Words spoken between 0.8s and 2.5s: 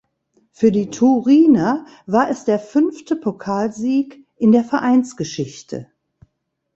Turiner war es